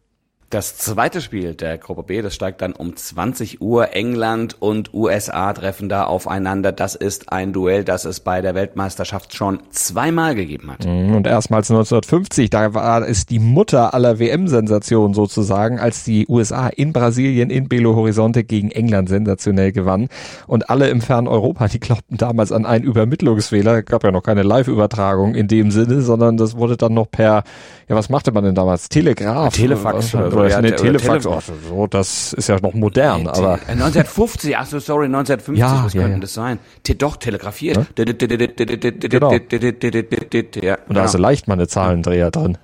Das 0.50 0.78
zweite 0.78 1.22
Spiel 1.22 1.54
der 1.54 1.78
Gruppe 1.78 2.02
B, 2.02 2.24
das 2.24 2.34
steigt 2.34 2.64
dann 2.64 2.74
um 2.74 2.96
20 2.96 3.62
Uhr. 3.62 3.94
England 3.94 4.60
und 4.60 4.96
USA 4.96 5.54
treffen 5.54 5.90
da 5.90 6.06
aufeinander. 6.06 6.72
Das 6.72 6.96
ist 6.96 7.32
ein 7.32 7.54
Duell, 7.54 7.84
das 7.84 8.04
es 8.04 8.20
bei 8.20 8.42
der 8.42 8.56
Weltmeisterschaft 8.56 9.36
schon 9.36 9.60
zweimal 9.70 10.34
gegeben 10.34 10.72
hat. 10.72 10.86
Mhm, 10.86 11.14
und 11.14 11.28
erstmals 11.28 11.70
1950, 11.70 12.50
da 12.50 12.74
war 12.74 13.08
es 13.08 13.28
die 13.28 13.38
Mutter 13.38 13.94
aller 13.94 14.18
WM-Sensationen 14.18 15.14
sozusagen, 15.14 15.80
als 15.80 16.04
die 16.04 16.26
USA 16.28 16.68
in 16.68 16.94
Brasilien 16.94 17.52
in 17.52 17.70
Belo 17.70 17.96
Horizonte 17.96 18.44
gegen 18.44 18.72
England 18.72 19.10
sensationell 19.10 19.72
gewannen. 19.72 20.10
Und 20.48 20.72
alle 20.72 20.90
im 20.90 21.02
fernen 21.02 21.28
Europa, 21.28 21.68
die 21.68 21.80
glaubten 21.80 22.18
damals 22.18 22.52
an 22.52 22.66
einen 22.66 22.86
Übermittlungsfehler. 22.86 23.84
Gab 23.84 24.04
ja 24.04 24.10
noch 24.10 24.24
keine 24.24 24.42
Live-Übertragung 24.42 25.36
in 25.36 25.48
dem 25.48 25.70
Sinne, 25.70 26.02
sondern 26.02 26.38
das 26.38 26.58
wurde 26.58 26.76
dann 26.76 26.96
noch 26.96 27.12
per, 27.12 27.44
ja, 27.88 27.96
was 27.96 28.10
machte 28.10 28.32
man 28.32 28.44
denn 28.44 28.56
damals? 28.56 28.90
Telegraph. 28.90 29.54
Telefax. 29.54 30.16
Oder 30.16 30.39
oder 30.40 30.50
ja, 30.50 30.62
Telefax. 30.62 31.26
Tele 31.26 31.42
so, 31.70 31.88
das 31.88 32.34
ist 32.34 32.50
ja 32.50 32.60
noch 32.60 32.74
modern, 32.74 33.24
nee, 33.24 33.30
aber. 33.30 33.54
1950, 33.68 34.58
ach 34.58 34.66
so, 34.66 34.80
sorry, 34.80 35.06
1950, 35.06 35.60
ja, 35.60 35.86
was 35.86 35.94
ja, 35.94 36.02
könnte 36.02 36.18
ja. 36.18 36.22
das 36.22 36.34
sein? 36.34 36.60
Te 36.84 36.96
doch, 36.96 37.18
telegrafiert. 37.18 37.78
Ja? 37.78 37.86
Genau. 37.96 39.32
Ja, 39.32 40.78
Und 40.88 40.96
da 40.96 41.06
ist 41.06 41.18
leicht 41.18 41.48
mal 41.48 41.54
eine 41.56 41.68
Zahlendreher 41.68 42.32
drin. 42.32 42.58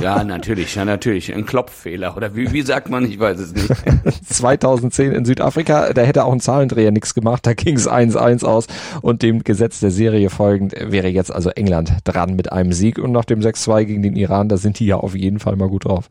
ja, 0.00 0.24
natürlich, 0.24 0.74
ja, 0.74 0.84
natürlich. 0.84 1.34
Ein 1.34 1.46
Klopffehler. 1.46 2.16
Oder 2.16 2.34
wie, 2.36 2.52
wie 2.52 2.62
sagt 2.62 2.90
man? 2.90 3.04
Ich 3.04 3.18
weiß 3.18 3.38
es 3.38 3.54
nicht. 3.54 3.68
2010 4.28 5.12
in 5.12 5.24
Südafrika, 5.24 5.92
da 5.92 6.02
hätte 6.02 6.24
auch 6.24 6.32
ein 6.32 6.40
Zahlendreher 6.40 6.90
nichts 6.90 7.14
gemacht. 7.14 7.46
Da 7.46 7.54
ging 7.54 7.76
es 7.76 7.88
1-1 7.88 8.44
aus. 8.44 8.66
Und 9.00 9.22
dem 9.22 9.44
Gesetz 9.44 9.80
der 9.80 9.90
Serie 9.90 10.30
folgend 10.30 10.74
wäre 10.78 11.08
jetzt 11.08 11.32
also 11.32 11.50
England 11.50 11.92
dran 12.04 12.36
mit 12.36 12.52
einem 12.52 12.72
Sieg. 12.72 12.98
Und 12.98 13.12
nach 13.12 13.24
dem 13.24 13.40
6-2 13.40 13.84
gegen 13.84 14.02
den 14.02 14.16
Iran, 14.16 14.48
da 14.48 14.56
sind 14.56 14.78
die 14.78 14.86
ja 14.86 14.96
auf 14.96 15.14
jeden 15.14 15.38
Fall 15.38 15.56
mal 15.56 15.68
gut 15.68 15.84
drauf. 15.84 16.08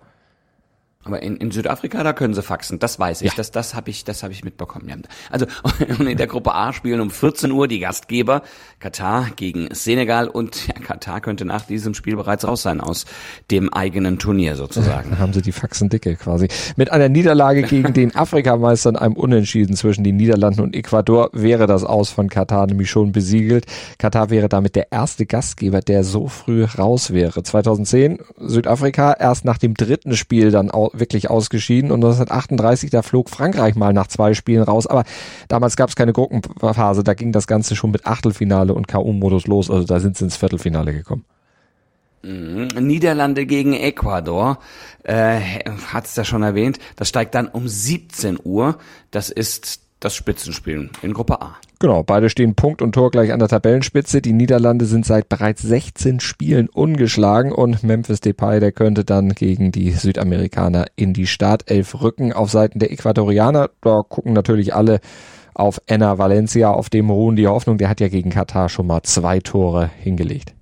Aber 1.08 1.24
in, 1.24 1.38
in 1.38 1.52
Südafrika, 1.52 2.04
da 2.04 2.12
können 2.12 2.34
sie 2.34 2.44
faxen, 2.44 2.80
das 2.80 3.00
weiß 3.00 3.22
ich. 3.22 3.30
Ja. 3.30 3.34
Das, 3.38 3.52
das 3.52 3.74
habe 3.74 3.90
ich, 3.90 4.04
das 4.04 4.24
habe 4.24 4.34
ich 4.34 4.44
mitbekommen. 4.44 4.90
Ja. 4.90 4.96
Also 5.32 5.46
und 6.00 6.06
in 6.06 6.18
der 6.18 6.28
Gruppe 6.28 6.54
A 6.54 6.74
spielen 6.74 7.00
um 7.00 7.10
14 7.10 7.52
Uhr 7.52 7.70
die 7.70 7.80
Gastgeber 7.80 8.42
Katar 8.80 9.30
gegen 9.36 9.70
Senegal 9.72 10.28
und 10.28 10.68
ja, 10.68 10.74
Katar 10.74 11.22
könnte 11.22 11.46
nach 11.46 11.66
diesem 11.66 11.94
Spiel 11.94 12.16
bereits 12.16 12.46
raus 12.46 12.62
sein 12.62 12.82
aus 12.82 13.06
dem 13.50 13.74
eigenen 13.74 14.20
Turnier 14.20 14.56
sozusagen. 14.56 15.12
Dann 15.12 15.20
haben 15.20 15.34
sie 15.34 15.42
die 15.42 15.54
Faxen 15.54 15.90
dicke 15.90 16.16
quasi. 16.16 16.50
Mit 16.76 16.92
einer 16.92 17.10
Niederlage 17.10 17.64
gegen 17.64 17.94
den 17.94 18.16
Afrikameistern, 18.16 18.98
einem 18.98 19.16
Unentschieden 19.16 19.76
zwischen 19.76 20.04
den 20.04 20.18
Niederlanden 20.18 20.62
und 20.62 20.76
Ecuador, 20.76 21.30
wäre 21.32 21.68
das 21.68 21.86
Aus 21.86 22.10
von 22.10 22.30
Katar 22.30 22.68
nämlich 22.68 22.90
schon 22.90 23.14
besiegelt. 23.14 23.66
Katar 23.98 24.30
wäre 24.30 24.50
damit 24.50 24.76
der 24.76 24.92
erste 24.92 25.26
Gastgeber, 25.26 25.80
der 25.80 26.04
so 26.04 26.28
früh 26.28 26.66
raus 26.66 27.14
wäre. 27.14 27.42
2010 27.42 28.20
Südafrika 28.38 29.14
erst 29.14 29.46
nach 29.46 29.58
dem 29.58 29.74
dritten 29.74 30.16
Spiel 30.18 30.52
dann 30.52 30.70
wirklich 31.00 31.30
ausgeschieden 31.30 31.92
und 31.92 31.98
1938, 31.98 32.89
da 32.89 33.01
flog 33.01 33.30
Frankreich 33.30 33.75
mal 33.75 33.94
nach 33.94 34.08
zwei 34.08 34.34
Spielen 34.34 34.63
raus, 34.63 34.88
aber 34.88 35.04
damals 35.48 35.75
gab 35.75 35.89
es 35.89 35.96
keine 35.96 36.13
Gruppenphase, 36.13 37.04
da 37.04 37.13
ging 37.13 37.32
das 37.32 37.48
Ganze 37.48 37.75
schon 37.75 37.92
mit 37.92 38.06
Achtelfinale 38.06 38.74
und 38.74 38.88
K.O.-Modus 38.88 39.48
los, 39.48 39.70
also 39.70 39.86
da 39.86 40.00
sind 40.00 40.18
sie 40.18 40.25
ins 40.25 40.38
Viertelfinale 40.38 40.94
gekommen. 40.94 41.25
Mhm. 42.24 42.68
Niederlande 42.80 43.46
gegen 43.46 43.74
Ecuador, 43.74 44.60
äh, 45.04 45.39
hat 45.92 46.06
es 46.06 46.16
ja 46.16 46.25
schon 46.25 46.44
erwähnt, 46.44 46.80
das 46.96 47.10
steigt 47.10 47.36
dann 47.36 47.48
um 47.48 47.68
17 47.68 48.39
Uhr, 48.44 48.77
das 49.12 49.30
ist 49.30 49.87
das 50.00 50.16
Spitzenspiel 50.16 50.89
in 51.01 51.13
Gruppe 51.13 51.42
A. 51.42 51.58
Genau, 51.80 52.04
beide 52.04 52.30
stehen 52.30 52.56
Punkt 52.56 52.82
und 52.82 52.94
Tor 52.94 53.12
gleich 53.12 53.32
an 53.32 53.39
der 53.39 53.48
Tabellenspitze. 53.48 54.22
Die 54.22 54.34
Niederlande 54.34 54.86
sind 54.86 55.06
seit 55.06 55.30
bereits 55.30 55.62
16 55.62 56.20
Spielen 56.20 56.70
ungeschlagen 56.70 57.51
und 57.51 57.84
Memphis 57.84 58.20
Depay, 58.20 58.60
der 58.60 58.72
könnte 58.72 59.06
dann 59.06 59.30
gegen 59.30 59.72
die 59.72 59.92
Südamerikaner 59.92 60.88
in 60.96 61.13
die 61.13 61.27
Startelf 61.27 62.01
rücken. 62.01 62.34
Auf 62.34 62.50
Seiten 62.50 62.80
der 62.80 62.92
Äquatorianer, 62.92 63.70
da 63.82 64.01
gucken 64.08 64.34
natürlich 64.34 64.74
alle 64.74 65.00
auf 65.54 65.82
Enna 65.88 66.18
Valencia, 66.18 66.72
auf 66.72 66.89
dem 66.89 67.10
ruhen 67.10 67.36
die 67.36 67.48
Hoffnung, 67.48 67.77
der 67.77 67.89
hat 67.89 68.00
ja 68.00 68.08
gegen 68.08 68.30
Katar 68.30 68.70
schon 68.70 68.88
mal 68.88 69.04
zwei 69.04 69.39
Tore 69.39 69.89
hingelegt. 70.00 70.57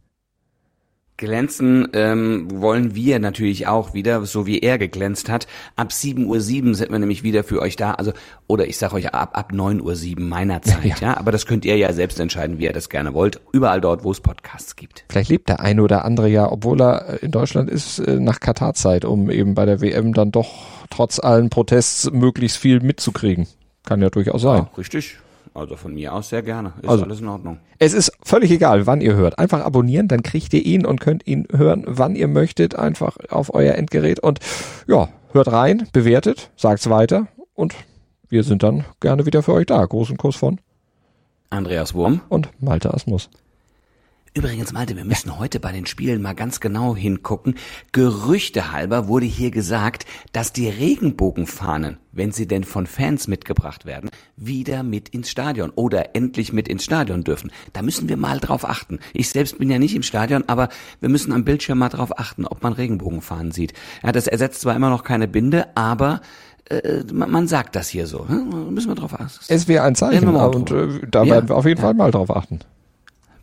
Glänzen 1.17 1.87
ähm, 1.93 2.47
wollen 2.51 2.93
wir 2.93 3.19
natürlich 3.19 3.67
auch 3.67 3.93
wieder, 3.93 4.25
so 4.25 4.45
wie 4.45 4.59
er 4.59 4.77
geglänzt 4.77 5.29
hat. 5.29 5.47
Ab 5.77 5.89
7.07 5.91 6.25
Uhr 6.25 6.75
sind 6.75 6.91
wir 6.91 6.99
nämlich 6.99 7.23
wieder 7.23 7.43
für 7.45 7.61
euch 7.61 7.77
da. 7.77 7.91
Also, 7.91 8.11
oder 8.47 8.67
ich 8.67 8.77
sage 8.77 8.95
euch 8.95 9.13
ab, 9.13 9.37
ab 9.37 9.51
9.07 9.53 10.17
Uhr 10.17 10.23
meiner 10.23 10.61
Zeit, 10.61 10.83
ja. 10.83 10.95
ja. 11.09 11.17
Aber 11.17 11.31
das 11.31 11.45
könnt 11.45 11.63
ihr 11.63 11.77
ja 11.77 11.93
selbst 11.93 12.19
entscheiden, 12.19 12.59
wie 12.59 12.65
ihr 12.65 12.73
das 12.73 12.89
gerne 12.89 13.13
wollt. 13.13 13.39
Überall 13.53 13.79
dort, 13.79 14.03
wo 14.03 14.11
es 14.11 14.19
Podcasts 14.19 14.75
gibt. 14.75 15.05
Vielleicht 15.09 15.29
lebt 15.29 15.47
der 15.47 15.61
eine 15.61 15.81
oder 15.83 16.03
andere 16.03 16.27
ja, 16.27 16.51
obwohl 16.51 16.81
er 16.81 17.23
in 17.23 17.31
Deutschland 17.31 17.69
ist, 17.69 17.99
äh, 17.99 18.19
nach 18.19 18.41
Katar-Zeit, 18.41 19.05
um 19.05 19.29
eben 19.29 19.55
bei 19.55 19.65
der 19.65 19.79
WM 19.79 20.13
dann 20.13 20.31
doch 20.31 20.65
trotz 20.89 21.19
allen 21.19 21.49
Protests 21.49 22.11
möglichst 22.11 22.57
viel 22.57 22.81
mitzukriegen. 22.81 23.47
Kann 23.85 24.01
ja 24.01 24.09
durchaus 24.09 24.41
sein. 24.41 24.63
Ja, 24.63 24.77
richtig. 24.77 25.17
Also 25.55 25.77
von 25.77 25.93
mir 25.93 26.13
aus 26.13 26.29
sehr 26.29 26.43
gerne. 26.43 26.73
Ist 26.81 26.89
also, 26.89 27.05
alles 27.05 27.21
in 27.21 27.29
Ordnung. 27.29 27.59
Es 27.79 27.93
ist 27.93 28.11
völlig 28.21 28.51
egal, 28.51 28.87
wann 28.87 28.99
ihr 28.99 29.15
hört. 29.15 29.39
Einfach 29.39 29.61
abonnieren, 29.63 30.09
dann 30.09 30.21
kriegt 30.21 30.53
ihr 30.53 30.65
ihn 30.65 30.85
und 30.85 30.99
könnt 30.99 31.25
ihn 31.25 31.47
hören, 31.49 31.85
wann 31.87 32.15
ihr 32.15 32.27
möchtet, 32.27 32.75
einfach 32.75 33.15
auf 33.29 33.53
euer 33.53 33.75
Endgerät 33.75 34.19
und 34.19 34.39
ja, 34.85 35.07
hört 35.31 35.51
rein, 35.51 35.87
bewertet, 35.93 36.51
sagt's 36.57 36.89
weiter 36.89 37.27
und 37.53 37.73
wir 38.27 38.43
sind 38.43 38.63
dann 38.63 38.83
gerne 38.99 39.25
wieder 39.25 39.43
für 39.43 39.53
euch 39.53 39.65
da. 39.65 39.83
Großen 39.85 40.17
Kuss 40.17 40.35
von 40.35 40.59
Andreas 41.49 41.93
Wurm 41.93 42.19
und 42.27 42.49
Malte 42.61 42.93
Asmus. 42.93 43.29
Übrigens, 44.37 44.73
Malte, 44.73 44.97
wir 44.97 45.05
müssen 45.05 45.39
heute 45.39 45.61
bei 45.61 45.71
den 45.71 45.85
Spielen 45.85 46.21
mal 46.21 46.35
ganz 46.35 46.59
genau 46.59 46.93
hingucken. 46.93 47.55
Gerüchte 47.93 48.73
halber 48.73 49.07
wurde 49.07 49.25
hier 49.25 49.49
gesagt, 49.49 50.05
dass 50.33 50.51
die 50.51 50.67
Regenbogenfahnen, 50.67 51.99
wenn 52.11 52.33
sie 52.33 52.45
denn 52.45 52.65
von 52.65 52.85
Fans 52.85 53.29
mitgebracht 53.29 53.85
werden, 53.85 54.09
wieder 54.35 54.83
mit 54.83 55.07
ins 55.07 55.29
Stadion 55.29 55.69
oder 55.69 56.17
endlich 56.17 56.51
mit 56.51 56.67
ins 56.67 56.83
Stadion 56.83 57.23
dürfen. 57.23 57.49
Da 57.71 57.81
müssen 57.81 58.09
wir 58.09 58.17
mal 58.17 58.41
drauf 58.41 58.67
achten. 58.67 58.99
Ich 59.13 59.29
selbst 59.29 59.57
bin 59.57 59.69
ja 59.69 59.79
nicht 59.79 59.95
im 59.95 60.03
Stadion, 60.03 60.43
aber 60.47 60.67
wir 60.99 61.07
müssen 61.07 61.31
am 61.31 61.45
Bildschirm 61.45 61.77
mal 61.77 61.87
drauf 61.87 62.19
achten, 62.19 62.45
ob 62.45 62.61
man 62.61 62.73
Regenbogenfahnen 62.73 63.53
sieht. 63.53 63.71
Ja, 64.03 64.11
das 64.11 64.27
ersetzt 64.27 64.59
zwar 64.59 64.75
immer 64.75 64.89
noch 64.89 65.05
keine 65.05 65.29
Binde, 65.29 65.67
aber 65.77 66.19
äh, 66.69 67.05
man, 67.13 67.47
sagt 67.47 67.77
das 67.77 67.87
hier 67.87 68.05
so. 68.05 68.27
Hm? 68.27 68.73
Müssen 68.73 68.89
wir 68.89 68.95
drauf 68.95 69.17
achten. 69.17 69.45
Es 69.47 69.69
wäre 69.69 69.85
ein 69.85 69.95
Zeichen 69.95 70.27
und 70.27 70.71
äh, 70.71 71.07
da 71.09 71.23
ja, 71.23 71.35
werden 71.35 71.47
wir 71.47 71.55
auf 71.55 71.65
jeden 71.65 71.77
ja. 71.77 71.85
Fall 71.85 71.93
mal 71.93 72.11
drauf 72.11 72.35
achten. 72.35 72.59